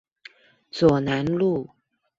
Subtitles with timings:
[0.71, 1.69] 左楠路